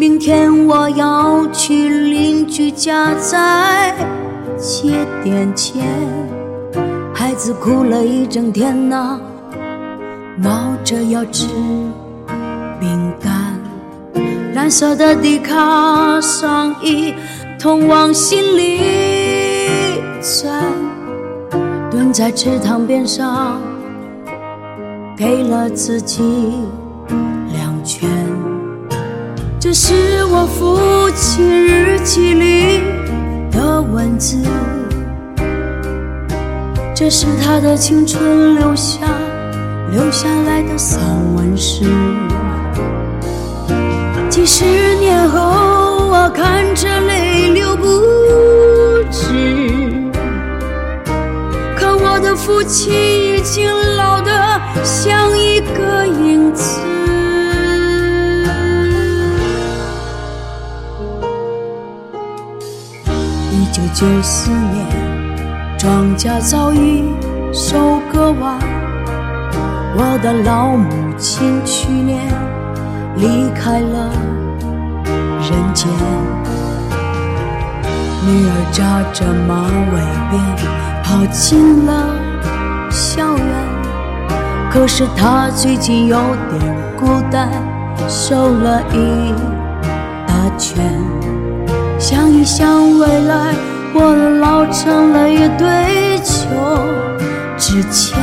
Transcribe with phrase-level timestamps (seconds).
[0.00, 3.92] 明天我要去邻居家再
[4.56, 5.84] 借点钱。
[7.12, 9.18] 孩子哭了一整天呐，
[10.36, 11.48] 闹着要吃
[12.78, 13.58] 饼干。
[14.54, 17.12] 蓝色的迪卡上衣，
[17.58, 18.80] 痛往心里
[20.20, 20.62] 钻。
[21.90, 23.60] 蹲在池塘边上，
[25.16, 26.22] 给了自己。
[29.80, 32.82] 是我父亲日记里
[33.48, 34.36] 的文字，
[36.92, 39.06] 这是他的青春留下
[39.92, 41.00] 留下来的散
[41.36, 41.84] 文诗。
[44.28, 44.64] 几十
[44.96, 45.38] 年后，
[46.10, 47.86] 我看着泪流不
[49.12, 49.28] 止，
[51.76, 55.17] 可我的父亲已经老得像
[63.58, 64.86] 一九九四年，
[65.76, 67.02] 庄稼早已
[67.52, 68.56] 收割完，
[69.96, 70.88] 我的老母
[71.18, 72.22] 亲去年
[73.16, 74.10] 离开了
[75.40, 75.90] 人间。
[78.24, 79.98] 女儿扎着马尾
[80.30, 80.38] 辫
[81.02, 82.14] 跑进了
[82.92, 86.16] 校园，可是她最近有
[86.48, 87.50] 点孤单，
[88.06, 89.34] 瘦了一
[90.28, 90.78] 大圈。
[92.44, 93.54] 想未来，
[93.94, 96.32] 我老成了一堆旧
[97.56, 98.18] 纸钱。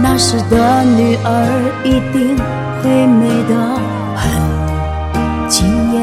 [0.00, 1.28] 那时的女儿
[1.84, 2.36] 一定
[2.82, 3.54] 会美得
[4.16, 4.22] 很
[5.48, 6.02] 惊艳。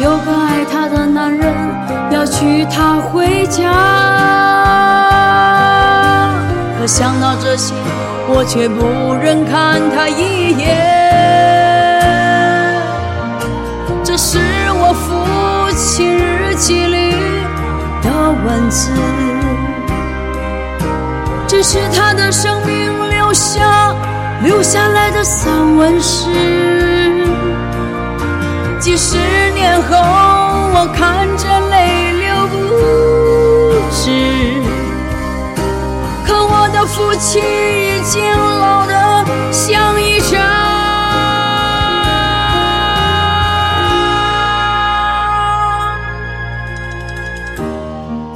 [0.00, 1.52] 有个爱她的男人
[2.10, 3.70] 要娶她回家，
[6.78, 7.74] 可想到这些，
[8.28, 11.27] 我却不忍看她一眼。
[18.70, 18.90] 子，
[21.46, 23.94] 这是他的生命留下
[24.42, 26.30] 留下来的散文诗。
[28.78, 29.16] 几十
[29.54, 32.56] 年后，我看着泪流不
[33.90, 34.10] 止，
[36.24, 38.86] 可我的父亲已经老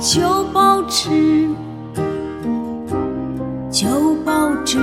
[0.02, 1.48] 旧报纸，
[3.70, 4.76] 旧报纸，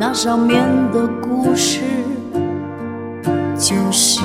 [0.00, 1.82] 那上面的故事
[3.58, 4.22] 就是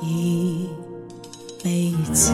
[0.00, 0.70] 一
[1.62, 2.32] 辈子。